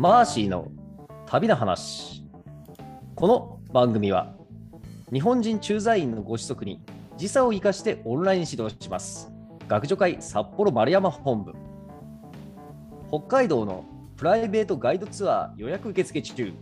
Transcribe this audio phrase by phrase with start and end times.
[0.00, 0.68] マーシーの
[1.26, 2.24] 旅の話。
[3.14, 4.34] この番組は
[5.12, 6.80] 日本人駐在員のご子息に
[7.18, 9.30] 時差を生かしてオンライン指導します。
[9.68, 11.52] 学助会札幌丸山本部。
[13.10, 13.84] 北海道の
[14.16, 16.54] プライベートガイドツアー予約受付中。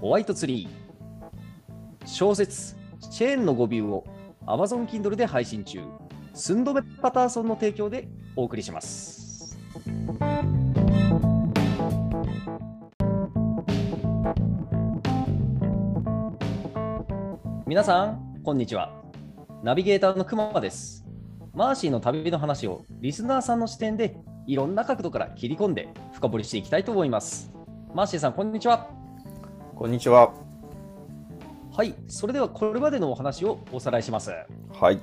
[0.00, 2.06] ホワイトツリー。
[2.06, 2.76] 小説
[3.10, 4.04] チェーンの語尾を
[4.46, 5.80] Amazon Kindle で配信中。
[6.34, 8.06] 寸止めパターソンの提供で
[8.36, 9.58] お送りします。
[17.68, 18.92] 皆さん、こんにちは。
[19.64, 21.04] ナビゲーターのくまです。
[21.52, 24.16] マーシーの旅の話をリスナーさんの視点で
[24.46, 27.52] いろんな角度から切り込んで深掘りしていきたいと思います。
[27.92, 28.88] マーシーさん、こんにちは。
[29.74, 30.32] こんにちは。
[31.76, 34.30] はい、それではこれまでのお話をおさらいします。
[34.72, 35.00] はい。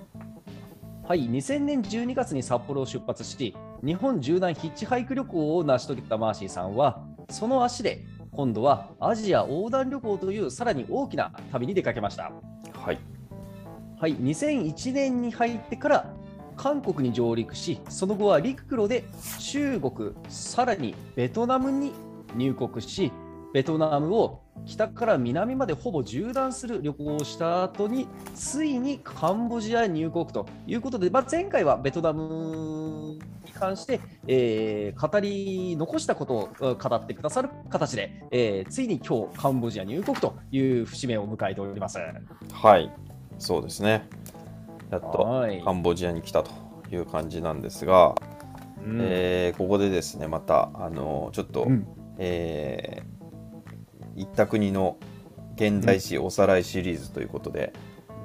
[1.03, 3.53] はい、2000年12月に札幌を出発し、
[3.85, 12.31] 日本縦断ヒッチハイク旅行を成し遂げたマーシーさんは、その足で今度はアジア横断旅行というさらに大きな旅に出かけました。
[12.83, 12.99] はい。
[13.97, 16.13] はい、2001年に入ってから
[16.57, 19.05] 韓国に上陸し、その後は陸路で
[19.39, 21.93] 中国、さらにベトナムに
[22.35, 23.13] 入国し、
[23.53, 41.99] ベトナムを北から南までほぼ縦断する旅行をした後に、ついにカンボジア入国ということで、まあ、前回はベトナムに関して、えー語り残したことをうん語ってくださる形で、えーついに今日カンボジア入国という節目を迎えております。
[42.51, 42.91] はい。
[43.37, 44.07] そうですね。
[44.89, 46.51] やっとはいカンボジアに来たと
[46.91, 48.15] いう感じなんですが、
[48.83, 53.12] うんえーここでですね、また、あのちょっと、うんえー
[54.15, 54.97] 行った国の
[55.55, 57.73] 現代史おさらいシリーズということで、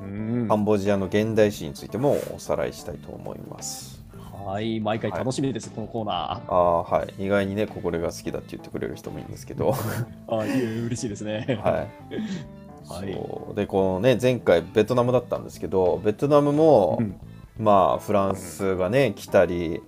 [0.02, 0.48] うん。
[0.48, 3.98] カンボジアの現代史についてもおさらいしたいと思います。
[4.44, 9.72] はい、毎回楽しみです、このコーナああはい、意外にね、これが好きだって言ってくれる人もいるんですけど、
[10.26, 10.38] ー。
[10.38, 11.60] あいえ嬉しいですね。
[11.62, 11.72] はい、
[12.88, 13.12] はい。
[13.12, 13.54] そう。
[13.54, 17.16] でこのね前回ベトナムだったんですけどベトナムも、うん。
[17.58, 19.82] まあフランスがね来たり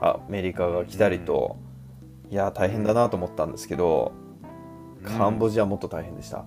[0.00, 1.56] アメリカが来たりと、
[2.30, 4.12] いや大変だなと思ったんですけど、
[5.06, 6.44] カンボジアもっと大変でした。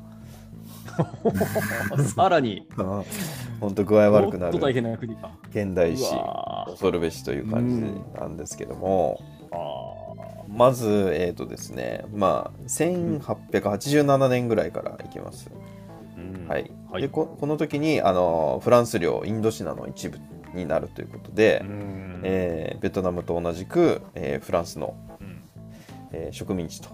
[2.15, 2.67] さらに、
[3.59, 5.31] 本当具合悪くなもっと大る変な国か。
[5.49, 6.15] 現代史
[6.67, 9.19] 恐るべしという感じなんですけども、
[9.51, 9.99] あ
[10.47, 12.05] まずえっ、とですね。
[12.13, 15.49] まあ1887年ぐらいからいきます。
[16.17, 16.47] ーうん。
[16.47, 17.01] はい、はい。
[17.01, 20.19] でここの時にあのフランス領インドシナの一部
[20.53, 22.21] になるということで、うん。
[22.23, 25.41] えーベトナムと同じく、えーフランスの、うん。
[26.11, 26.89] えー植民地と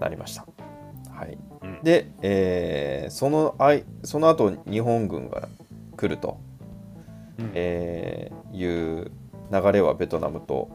[0.00, 0.46] なりました。
[1.10, 1.82] はい、うん。
[1.82, 5.48] で、えーそのあいその後日本軍が
[5.96, 6.38] 来ると、
[7.38, 7.50] うん。
[7.54, 9.10] えーいう
[9.52, 10.68] 流れはベトナムと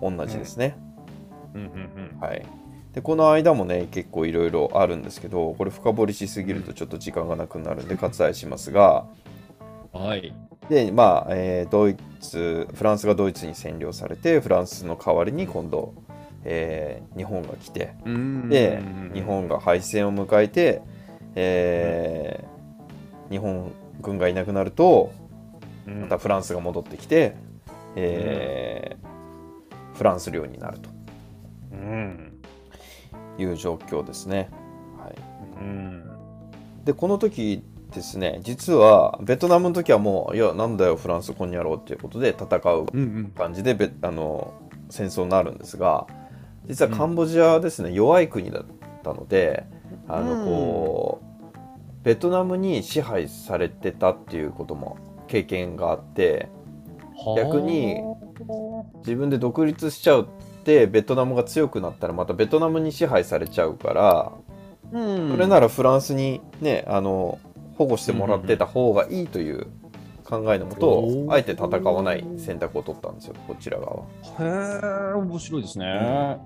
[0.00, 0.76] 同じですね。
[1.54, 2.44] うんうんはい、
[2.92, 9.06] でこの間もね結構いろいろあるんですけどこれ深掘りしすぎるとちょっと時間がなくなるんで割愛しますが。
[9.22, 9.28] うん
[9.92, 10.34] はい。
[10.68, 15.94] でまあ、えードイツフランスがドイツに占領されてフランスの代わりに今度、
[16.44, 17.94] えー日本が来て
[18.48, 18.82] で
[19.14, 20.82] 日本が敗戦を迎えて、
[21.34, 22.48] えー
[23.30, 25.12] 日本軍がいなくなると
[25.86, 27.34] またフランスが戻ってきて、
[27.96, 30.78] えーフランス領になる
[31.72, 32.32] うん。
[33.36, 34.48] という状況ですね。
[34.96, 35.14] はい。
[35.60, 36.04] うん。
[36.84, 43.32] でこの時ですね実はベトナムの時はもういやなんだよフランスこんにゃろうっていうことで戦ううんうん。
[43.36, 44.54] 感じでベあの
[44.88, 46.06] 戦争になるんですが
[46.68, 48.64] 実はカンボジアはですね、弱い国だっ
[49.02, 49.64] たので
[50.06, 56.48] あのこうベトナムに支配されてたっていうことも経験があって
[57.36, 57.96] 逆に
[58.98, 64.32] 自分で独立しちゃうってベトナムが強くなったらまたベトナムに支配されちゃうから
[64.92, 65.30] うん。
[65.30, 67.38] それならフランスにねあの
[67.76, 69.66] 保護してもらってた方がいいという
[70.28, 74.02] 考えのもと、あえて戦わない選択を取ったんですよこちら側は。
[74.40, 76.36] へえ、面白いですね。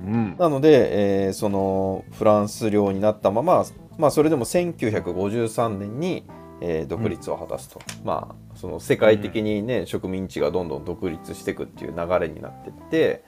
[0.00, 0.36] うん。
[0.36, 3.64] なので、えーそのフランス領になったまま、
[3.98, 6.24] まあ、それでも1953年に、
[6.60, 13.24] えー独立を果たすと、まあその世界的にね、植民地がどんどん独立していくっていう流れになってって、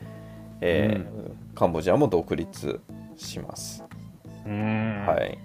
[0.60, 2.80] えーカンボジアも独立
[3.16, 3.84] します。
[4.44, 5.38] うんはい。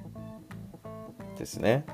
[1.38, 1.86] ですね。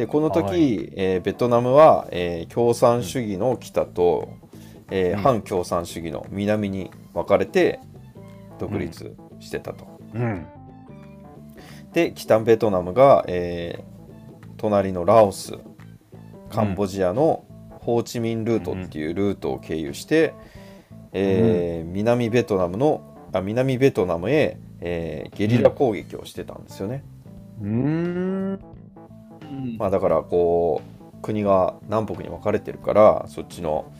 [0.00, 4.30] でこの時、はいえーベトナムは、えー共産主義の北と、
[4.90, 7.80] えーうん反共産主義の南に分かれて
[8.58, 9.86] 独立してたと。
[10.14, 10.46] うん。
[11.92, 13.90] で北ベトナムが、えー
[14.56, 15.58] 隣のラオス
[16.50, 17.44] カンボジアの
[17.80, 20.32] ホーチミンルートっていうルートを経由して、
[21.12, 23.02] えー南ベトナムの
[23.34, 27.04] あ南ベトナムへ、えーゲリラ攻撃をしてたんですよね。
[27.60, 28.69] うーん。
[29.78, 30.82] まあ、だからこ
[31.18, 33.90] う国が南北に分かれてるからそっちの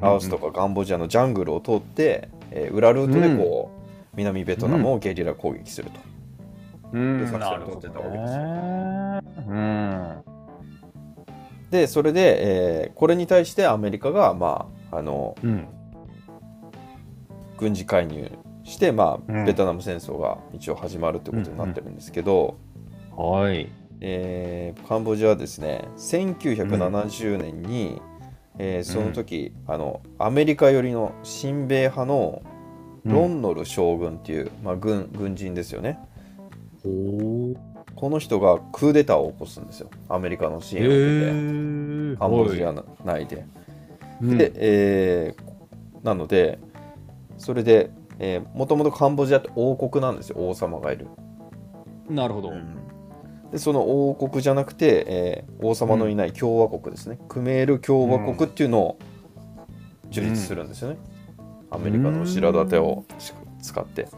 [0.00, 6.00] ラオスとかカンボジアのジャングルを通って、えー裏ルートでこう、南ベトナムをゲリラ攻撃すると。
[6.92, 9.20] うん、作戦なるほどを取ってたわけですよね。
[9.48, 10.24] うん。
[11.70, 15.66] でそれで、えーこれに対してアメリカが、まあ、あのうん。
[17.56, 18.30] 軍事介入
[18.64, 22.56] して、まあうんベトナム戦争が一応始まるってことになってるんですけど、
[23.16, 23.68] はい。
[24.00, 28.00] えーカンボジアはですね1970年に、
[28.58, 32.42] えーその時、あのアメリカ寄りの親米派の
[33.04, 35.98] ロンノル将軍っていう、まあ、軍軍人ですよね。
[36.82, 37.54] ほ
[37.94, 39.90] この人がクーデターを起こすんですよ。
[40.08, 42.18] アメリカの支援を受けて、ー。
[42.18, 42.74] カンボジア
[43.04, 43.44] 内で。
[44.22, 44.38] うん。
[44.38, 45.50] で、えー
[46.02, 46.58] なので
[47.36, 47.90] それで
[48.54, 50.36] もともとカンボジアって王国なんですよ。
[50.38, 51.08] 王様がいる。
[52.08, 52.52] なるほど。
[53.52, 58.98] でその王国じゃなくて、えー王様のいない共和国ですね、クメール共和国っていうのを
[60.10, 60.96] 樹立するんですよね、
[61.70, 64.08] アメリカの後ろ盾をし使って。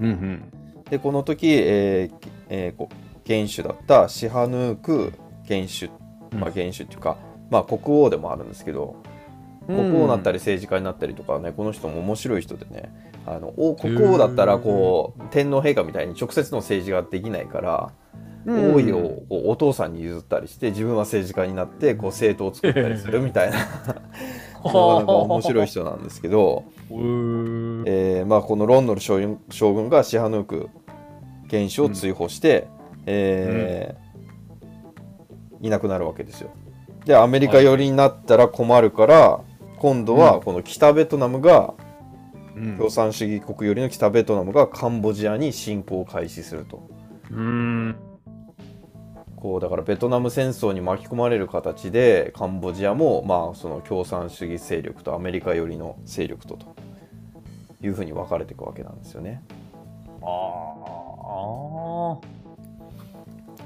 [0.00, 0.42] うんうん。
[0.88, 2.88] でこの時、えーえーこ
[3.24, 5.12] 元首だったシハヌーク
[5.48, 5.90] 元首、
[6.38, 7.16] まあ、元首っていうか、
[7.50, 8.96] まあ、国王でもあるんですけど
[9.66, 12.92] 国王になったり政治家になったりとかねこの人も面白い人でね
[13.26, 17.92] あの王国王だったらこう天皇陛下みたいに直接の政治ができないから、
[18.46, 23.94] 王位をお父さんに譲ったりして自分は政治家になってこう政党を作ったりするみたいな なか
[24.64, 26.64] なか面白い人なんですけど。
[27.86, 30.68] えーまあ、このロンドル将軍将軍がシハヌーク
[31.48, 32.68] 元首を追放して、
[33.06, 34.04] えー
[35.64, 36.50] いなくなるわけですよ。
[37.06, 39.40] でアメリカ寄りになったら困るから、
[39.78, 41.74] 今度はこの北ベトナムが、
[42.54, 46.88] うん共産主義国寄りの北ベトナムがカンボジアに侵攻を開始すると。
[47.30, 47.96] うん。
[49.44, 56.74] こうだからベトナム戦争に巻き込まれる形でカンボジアもまあその共産主義勢力とアメリカ寄りの勢力とと
[57.82, 59.42] いうふうに分かれていくわけなんですよね。
[60.22, 60.26] あ
[62.14, 62.18] あ。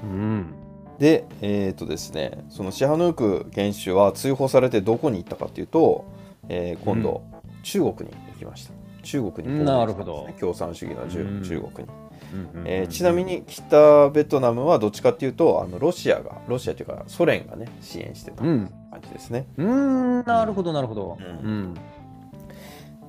[0.03, 0.53] うん。
[0.97, 6.03] でえっ、とですねそのシハヌーク元首は追放されてどこに行ったかっていうと、
[6.49, 7.23] えー今度、
[7.63, 7.93] 中国に
[8.33, 8.73] 行きました。
[9.03, 12.08] 中国に、なるほど共産主義の中国に。
[12.33, 18.69] うんえーちなみに北ベトナムはどっちかっていうとあのロシアがロシアというかソ連がね支援してた感うん。
[19.01, 19.47] じですね。
[19.57, 20.23] うん。
[20.25, 21.17] なるほど、なるほど。
[21.19, 21.73] ううん。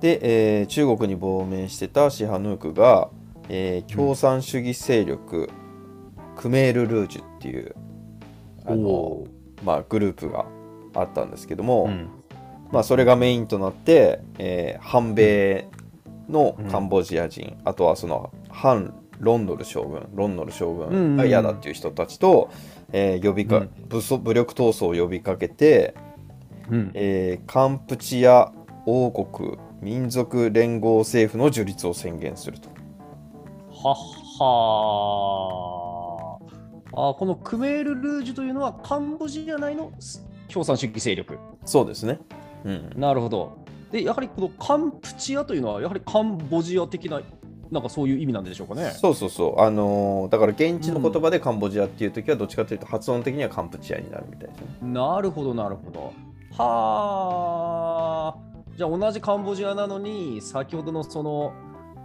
[0.01, 3.09] で、えー中国に亡命してたシハヌークが、
[3.49, 5.49] えー共産主義勢力、
[6.37, 7.75] クメール・ルージュっていう
[8.67, 9.27] あのお、
[9.65, 10.47] まあ、グループが
[10.95, 12.09] あったんですけども、うん。
[12.73, 15.69] まあ、それがメインとなって、えー反米
[16.29, 22.51] のカンボジア人、あとはその反ロンドル将軍ロンドル将軍が嫌だっていう人たちと、
[22.93, 25.95] えー呼びかうん武装武力闘争を呼びかけて、
[26.71, 26.91] うん。
[26.95, 28.53] えーカンプチア
[28.87, 32.69] 王国民族連合政府の樹立を宣言すると。
[33.71, 33.97] はっ
[34.41, 36.51] はー
[36.93, 39.93] あーこのクメール・ルージュというのはカンボジア内の
[40.49, 41.39] 共産主義勢力。
[41.65, 42.19] そうですね。
[42.65, 43.65] うん、なるほど。
[43.91, 47.21] で、やはりこのカンプチアというのは、やはりカンボジア的な、
[47.71, 48.91] なんかそういう意味なんでしょうかね。
[48.91, 49.61] そうそうそう。
[49.61, 54.67] あのーだから現地の言葉でカンボジアっていう時はどっちかというと発音的にはカンプチアになるみたいですね。
[54.83, 56.13] なるほど、なるほど。
[56.57, 58.51] はあ。
[58.77, 61.53] じゃあ同じカンボジアなのに、先ほどのその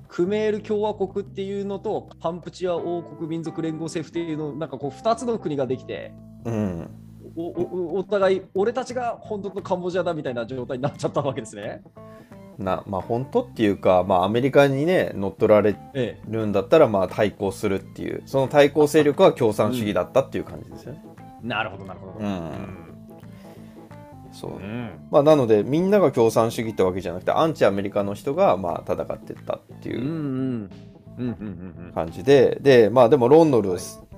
[0.08, 6.14] クメール共和国っていうのとカンプチア王国民族連合政府っていうの、なんかこう2つの国ができて、
[6.46, 6.90] うん。
[7.36, 11.82] おおお互い、俺たちが本当のカンボジアだみたいな状態になっちゃったわけですね。
[12.58, 21.04] なまあ本当っていうか、まあ、アメリカにね乗っ取られえるんだったらまあ対抗するっていうその対抗勢力は共産主義だったっていう感じですよね。
[21.44, 21.48] え。
[21.48, 22.26] なるほど、なるほど。
[22.26, 22.86] うん
[24.32, 30.70] そううんまあ、なのでみんなが共産主義ってわけじゃなくてアンチアメリカの人がまあ戦ってったっていううんうん
[31.18, 33.78] うんうんうん感じで、でまあでもロンドル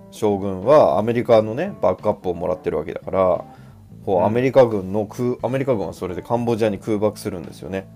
[0.10, 3.46] 将軍はアメリカのねバックアップをもらってるわけだから
[4.13, 7.88] うアメリカ軍の空アメリカ軍はそれでカンボジアに空爆するんですよね。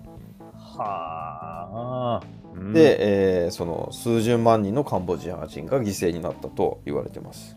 [0.82, 2.22] はあ。
[2.54, 7.56] うん、で、えーその数十万人のカンボジア人が犠牲になったと言われてます。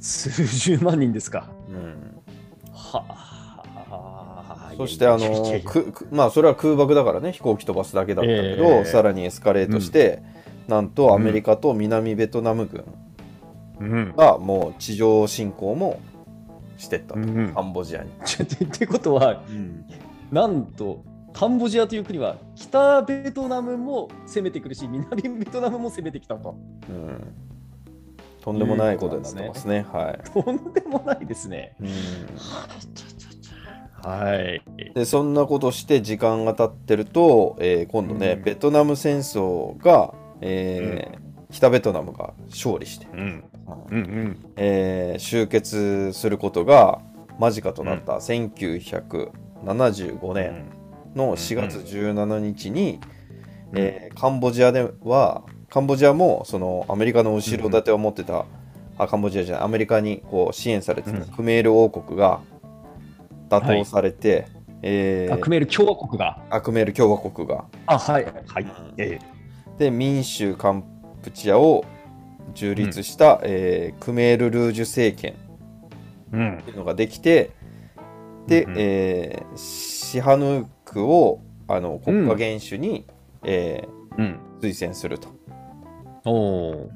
[0.00, 1.50] 数十万人ですか。
[1.68, 2.22] うん、
[2.72, 3.30] はあ。
[4.76, 5.44] そしてあの
[6.10, 10.22] まあそれは空爆だからね飛行機飛ばすだけだったけど、ええさらにエスカレートして、
[10.68, 12.84] なんとアメリカと南ベトナム軍
[13.80, 14.14] うん。
[14.16, 16.00] がもう地上侵攻も
[16.78, 18.10] してったと、うんカンボジアに。
[18.20, 19.42] ってことは、
[20.30, 21.02] なんと、
[21.40, 26.54] カンボジアという国は北ベトナムも攻めてくるし南ベトナムも攻めてきたと。
[26.86, 27.34] うん、
[28.42, 29.86] とんでもないことになってますね。
[29.90, 30.30] はい。
[30.30, 31.74] とんでもないですね。
[31.80, 31.88] うん。
[34.10, 34.62] はい。
[34.94, 38.42] でそんなことして時間が経ってると、えー今度ね、うん。
[38.42, 41.20] ベトナム戦争が、えー
[41.52, 43.44] 北ベトナムが勝利して、うん。
[43.90, 43.96] うん。
[43.96, 47.00] うんえー終結することが
[47.38, 50.79] 間近となった1975年
[51.14, 53.00] の4月17日に、
[53.74, 58.44] えーカンボジアではカンボジアもそのアメリカの後ろ盾を持ってた、
[58.98, 61.24] あカンボジアじゃないアメリカにこう支援されてたうん。
[61.26, 62.40] クメール王国が
[63.48, 64.46] 打倒されて、
[64.82, 66.42] えーあクメール共和国が？
[66.50, 67.64] アクメール共和国が。
[67.86, 68.24] あはい。
[68.24, 68.66] はい。
[68.98, 69.18] え
[69.78, 70.84] で民主カン
[71.22, 71.84] プチアを
[72.54, 75.34] 樹立した、えークメール・ルージュ政権。
[76.32, 77.50] っていうのができて
[78.46, 78.76] で、うんうん。
[78.78, 83.06] えーシハヌークをあの国家元首に、
[83.44, 84.40] えうん。
[84.60, 85.28] ー推薦すると
[86.24, 86.90] おお。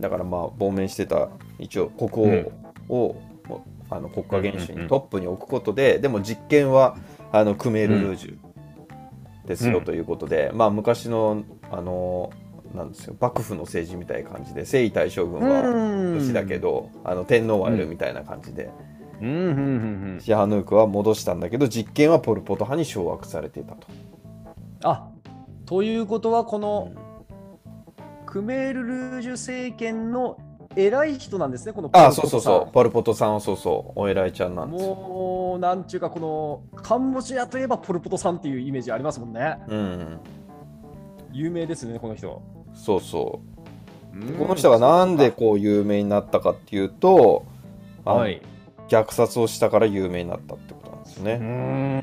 [0.00, 2.52] だからまあ亡命してた一応国
[2.88, 6.96] 王を、もうあの国家元首にトップに置くことで、でも実権は
[7.30, 12.32] あのクメール・ルージュですようんということで、まあ昔のあの
[12.74, 19.01] なんですよ幕府の政治みたいな感じで征夷大将軍は牛だけど、あの天皇はいるみたいな感じで、うんうんうんうん。
[19.20, 23.86] シハヌークは戻したんだけど実権はポル・ポト派に掌握されていたと。
[24.82, 25.08] あ
[25.66, 26.96] ということはこうのん
[28.26, 30.38] クメール・ルージュ政権の
[30.74, 34.94] 偉い人なんですね、このあポルポトさんそうそうそうポル・ポトさんはそうそうお偉いちゃんなんですよ。
[34.94, 36.18] もう、なんちゅうか、こ
[36.74, 39.58] のカンボジアといえばポルポトさんっていうイメージありますもんね。
[39.68, 40.20] うん、
[41.30, 42.40] 有名ですね、この人。
[42.72, 43.42] そうそ
[44.14, 47.44] うこの人がなんでこう有名になったかっていうと、
[48.04, 48.40] はい。
[48.88, 51.36] 虐殺をしたから有名になったってことなんですね。
[51.36, 52.02] ん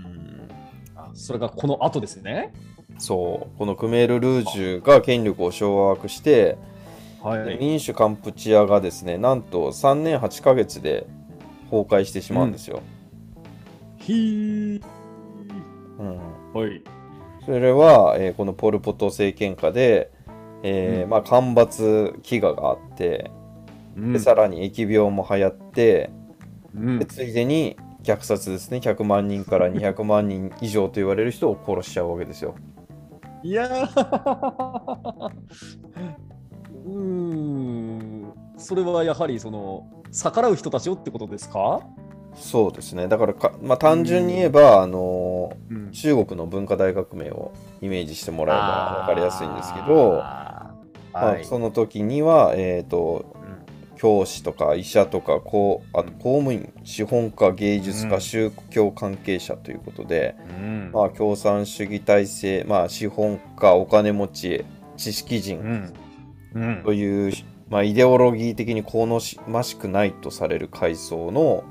[0.96, 2.54] あそれがこの後ですね？
[2.98, 6.58] そうこのクメール・ルージュが権力を掌握して、
[7.22, 11.08] はで民主カンプチアがですねなんと3年8ヶ月で
[11.72, 12.82] 崩壊してしまうんですよ。
[13.98, 14.82] ひー。
[16.00, 16.18] うん
[16.54, 16.82] はい。
[17.46, 20.12] それは、えーこのポル・ポト政権下で、
[20.62, 23.32] えーうんまあ、干ばつ飢餓があって
[23.98, 26.12] うんでさらに疫病も流行って
[26.76, 27.00] うん。
[27.00, 28.78] でついでに虐殺ですね。
[28.78, 32.56] 100万人から200万人以上と言われる人を殺しちゃうわけですよ。
[33.44, 35.32] いやー。
[36.86, 41.82] うーん、それはやはりその逆らう人たちをってことですか、
[42.36, 43.08] そうですね。
[43.08, 45.92] だからか、まあ、単純に言えば、あのうん。
[45.92, 50.76] 中国の文化大革命をイメージしてもらえば分かりやすいんですけど、ま
[51.14, 51.46] あ、はい。
[51.46, 53.36] その時には、えー、と
[54.00, 58.22] 教師とか医者とかこうあと公務員資本家芸術家、うん。
[58.22, 60.92] 宗教関係者ということで、うん。
[60.94, 64.66] まあ、共産主義体制、まあ、資本家お金持ち
[64.96, 67.34] 知識う人という、
[67.70, 69.06] まあ、イデオロギー的に好
[69.48, 71.66] ましくないとされる階層の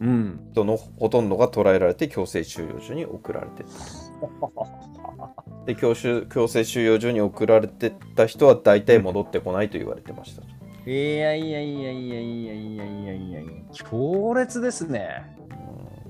[0.00, 10.51] うん、人のほとんどが捕らえられて強制収容所に送られてったで強収強制収容所に送られてった人は大体戻ってこないと言われてましたと。
[10.86, 13.40] いやいやいやいやいやいやいやいやいや
[13.72, 15.24] 強烈ですね。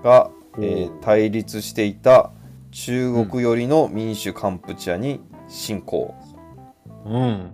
[0.02, 2.32] が、えー対立していた
[2.72, 6.14] 中国寄りの民主カンプチアに侵攻
[7.04, 7.52] うん。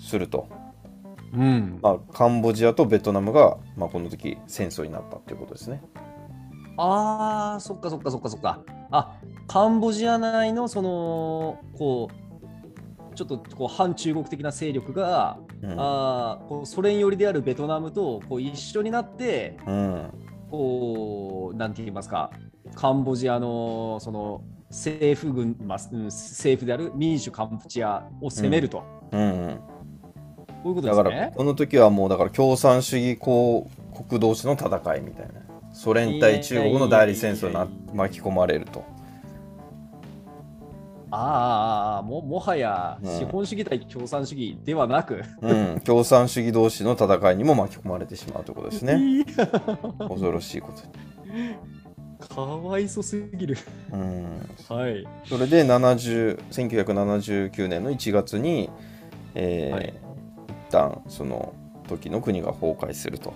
[0.00, 0.48] すると、
[1.34, 1.78] うん。
[1.82, 5.82] まあ、カンボジアとベトナムが、まあ、この時戦争になったっていうことですね。
[6.76, 8.62] ああ、そっかそっかそっかそっか。
[8.90, 12.08] あ、カンボジア内のその、こ
[13.12, 15.74] う、ちょっとこう反中国的な勢力が、うん。
[15.78, 20.10] あーこうソ連寄りであるベトナムとこう一緒になって、うん
[20.50, 22.30] こう、なんて言いますか、
[22.74, 29.20] カンボジアのその政府軍、まあ、うん政府である民主カンプチアを攻めると、うん。
[29.20, 29.60] うん。
[30.62, 31.30] こういうことだから。
[31.30, 33.68] この時はもうだから共産主義公
[34.08, 35.48] 国同士の戦いみたいな。
[35.72, 38.84] ソ連対中国の代理戦争にな巻き込まれると。
[41.10, 49.24] あーあももはやうん資本主義対共産主義ではなく、うん、共産主義同士の戦いにも巻き込まれてしまうということですね。
[49.98, 51.56] 恐ろしいことに。
[52.28, 53.56] かわいそすぎる。
[53.92, 54.24] うん、
[54.68, 55.06] はい。
[55.24, 58.70] それで70 1979年の1月に、
[59.34, 59.94] えーはい
[60.68, 61.54] 一旦その
[61.88, 63.32] 時の国が崩壊すると。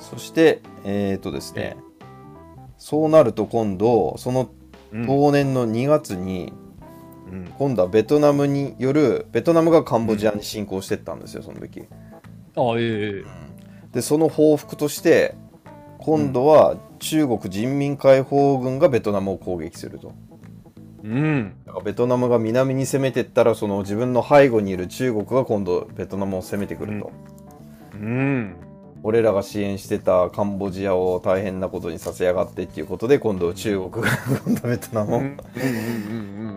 [0.00, 1.76] そして、えーとですね、
[2.82, 4.50] そうなると今度その
[4.92, 6.52] うん当年の2月に
[7.30, 11.84] うん今度はベトナムによるベトナムがカンボジアに侵攻してったんですよその時。
[12.56, 13.24] あええ
[13.92, 15.36] でその報復として
[15.98, 20.12] 今度は中国人民解放軍がベトナムを攻撃すると。
[21.04, 21.54] うん。
[21.64, 27.12] だからベトナムが南に攻めてったらその自分の背後にいる中国が今度ベトナムを攻めてくると、
[27.94, 28.56] うん。
[29.04, 34.10] 俺らが支援してたカンボジアを大変なことにさせやがってっていうことで今度中国が
[34.46, 35.20] 今度ベトナムを、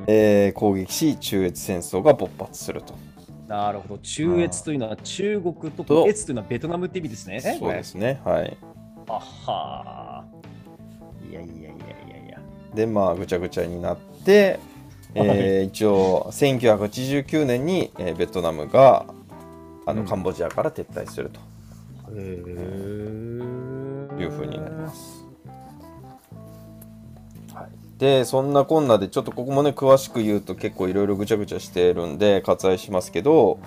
[0.08, 2.94] えー攻撃し中越戦争が勃発すると。
[3.48, 3.98] なるほど。
[4.00, 7.40] 中越というのは中国とと越というのはベトナムって意味ですね。
[7.40, 8.22] そうですね。
[8.24, 8.58] はい。
[9.08, 11.32] あはー。
[11.32, 11.70] いやいやいやい
[12.22, 12.40] やいや。
[12.76, 14.60] でまあぐちゃぐちゃになって、
[15.16, 19.06] えー一応1989年に、えーベトナムが
[19.88, 20.08] あの、うん。
[20.08, 21.40] カンボジアから撤退すると
[22.16, 24.22] へえ。
[24.22, 25.26] いうふうになります。
[27.54, 33.60] はい、でそんなこんなでちょっとここもね詳しく言うと結構いろいろぐちゃぐちゃしてるんで割愛しますけど、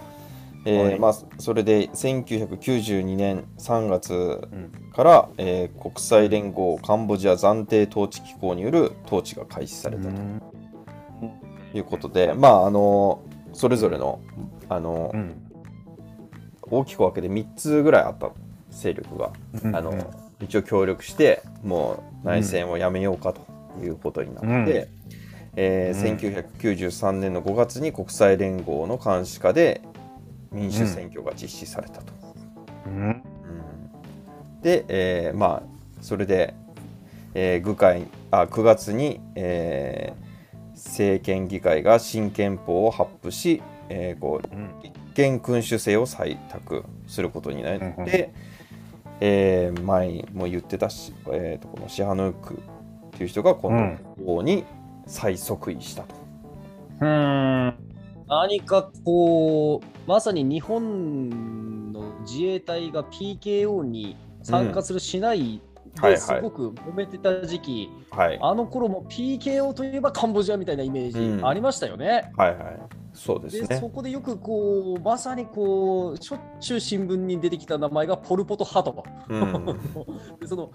[0.65, 0.99] えーはい。
[0.99, 4.93] まあ、それで1992年3月うん。
[4.93, 10.11] から、えー国際連合カンボジア暫定統治機構による統治が開始されたと。
[11.75, 13.21] いうことで、まああの
[13.53, 14.21] それぞれの
[14.69, 15.48] あの、うん
[16.71, 18.31] 大きく分けて3つぐらいあった
[18.71, 19.33] 勢力が。
[19.65, 19.95] うんあの
[20.41, 23.41] 一応協力してもう内戦をやめようかと
[23.85, 24.89] いうことになって、うん。
[25.57, 26.17] えー
[26.61, 29.83] 1993年の5月に国際連合の監視下で
[30.53, 32.13] 民主選挙が実施されたと。
[32.87, 32.93] うん。
[33.03, 33.23] うん。
[34.63, 36.55] で、えーまあそれで、
[37.35, 40.29] えー議会あ9月に、えー
[40.77, 44.71] 政権議会が新憲法を発布し、えーこううん
[45.19, 48.11] 立憲君主制を採択することになって、うんうん。
[49.21, 52.57] えー前にも言ってたし、えーとこのシハヌークっ
[53.11, 54.65] ていう人がこの王に
[55.07, 56.15] 再即位したと。
[57.01, 57.75] うん。
[58.29, 65.61] 何かこう、まさに日本の自衛隊が PKO に参加するしない
[66.01, 72.31] はいはいですごく揉めてた時期、はい、あの頃も PKO といえばカンボジアみたいなイメーうんジありましたよね。
[72.37, 73.67] はいはいそうですね。
[73.67, 73.89] でそ。
[73.89, 79.05] こでよくこうまさにこうしょっちゅう新聞に出てきた名前がポル・ポト派と。
[79.29, 79.67] うん。
[80.41, 80.71] でその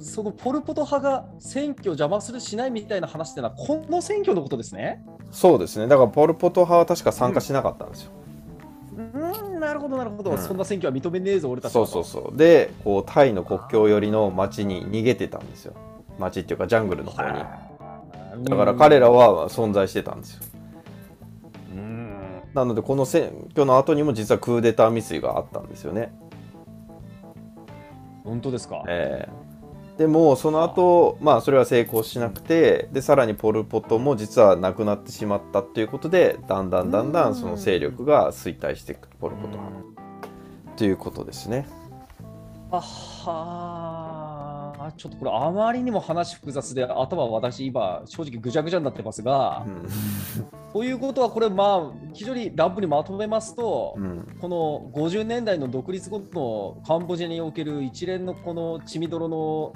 [0.00, 5.04] そのポル・ポト派が選挙を邪魔するしないみたいな話ってのはこの選挙のことですね。
[5.32, 5.88] そうですね。
[5.88, 8.12] だからポル・ポト派は確か参加しなかったんですよ。
[8.96, 10.38] うん、なるほどなるほど、うん。
[10.38, 12.36] そんな選挙は認めねえぞ俺たちはそうそうそう。
[12.36, 15.74] でこうタイの国境寄りの町に逃げてたんですよ。
[16.20, 17.42] 町っていうかジャングルの方に。
[18.38, 20.42] にだから彼らは存在してたんですよ。
[20.44, 20.51] うん
[22.54, 26.12] なのでこの選挙の後にも実はクーデター未遂があったんですよね、
[28.24, 29.52] 本当ですか、えー
[29.98, 39.72] でもその後まあそれは成功しなくてでさらにポル・ポトも実はなくなってしまったっていうことでだんだんだんだんその勢力が衰退していくポル・ポト派
[40.76, 41.68] ということですね。
[42.70, 44.31] あは
[44.86, 49.86] あちょっとこれあまりにも話複雑で頭私今正直ぐちゃぐちゃになってますが、うん。
[50.72, 54.36] ということはこれまあ非常にラップにまとめますと、うん。
[54.40, 59.72] この50年代の独立後のカンボジアにおける一連のこの血みどろの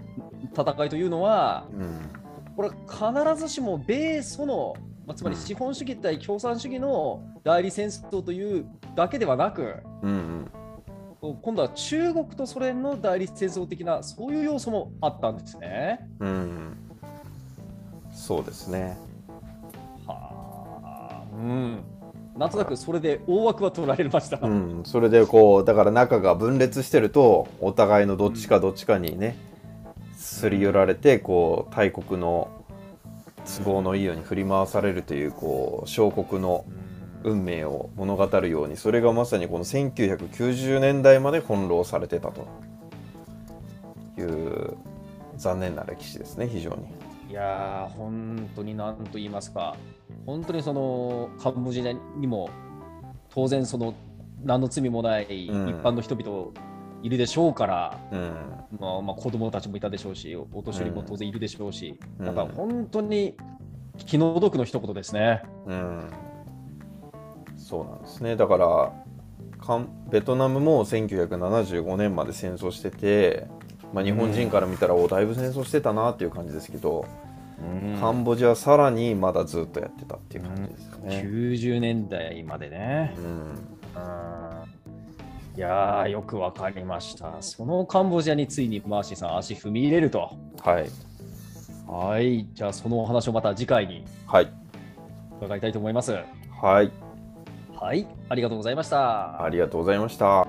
[0.57, 2.11] 戦いというのはうん。
[2.57, 4.75] これ必ずしも米ソの、
[5.07, 10.51] まあ、つまり資本主義対共産主義の代理戦争というだけではなくうん
[11.21, 16.09] 今度は中国とソ連の代理戦争的なそういう要素もあったんですね。
[16.21, 16.77] うんうん
[18.13, 18.97] そうですね
[20.07, 20.33] は
[20.83, 21.85] あ、うん。
[22.37, 24.39] なんとなくそれで大枠は取られました。
[24.43, 29.37] うん、それでこうだから仲が分裂してるとお互いのどっちかどっちかにね
[30.17, 32.51] すり寄られてこう大国の
[33.45, 36.65] 都合のいいように振り回されるというこう小国の
[37.27, 42.47] 運命を物語るようにそれがまさにこの1990年代まで翻弄されてたと。
[44.19, 44.77] いう
[45.37, 46.87] 残念な歴史ですね非常に。
[47.29, 49.77] いやー、本当になんと言いますか、
[50.25, 52.49] 本当にそのカンボジアにも
[53.29, 53.95] 当然その
[54.43, 55.67] 何の罪もない一うん。
[55.83, 56.53] 般の人々
[57.03, 58.33] いるでしょうから、うん。
[58.81, 62.27] まあ、まあ子供たちもいたでしょうし、お年寄りも当然いるでしょうし、うん。
[62.27, 63.37] だから本当に
[63.99, 65.43] 気の毒の一言ですね。
[65.67, 66.11] うん、
[67.67, 68.93] そうなんですねだから
[70.11, 73.49] ベトナムも1975年まで戦争してて、
[73.93, 77.05] まあ、日本人から見たら、おだいぶ戦争してたなっていう感じですけど、
[78.01, 81.23] カンボジアはさらにまだずっとやってたっていう感じですよね。
[81.27, 83.15] 90年代までね。
[83.19, 83.77] うんうん
[85.57, 87.33] いやー、よくわかりました。
[87.41, 90.31] そのカンボジアについにマーシーさん、足踏み入れると。
[90.63, 90.91] はい、
[91.89, 94.53] はい、じゃあそのお話をまた次回にはい、
[95.39, 96.15] 伺いたいと思います。
[96.61, 96.93] はい、
[97.79, 99.45] はい、ありがとうございました。
[99.45, 100.47] ありがとうございました。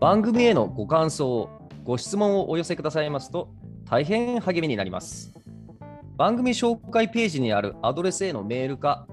[0.00, 1.50] 番組へのご感想、
[1.84, 3.48] ご質問をお寄せくださいますと
[3.84, 5.34] 大変励みになります。
[6.16, 9.06] 番組紹介ページにあるアドレスへのメールか、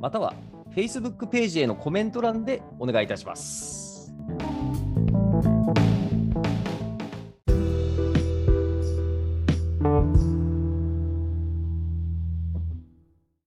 [0.00, 0.34] または
[0.74, 3.79] Facebook ページへのコメント欄でお願いいたします。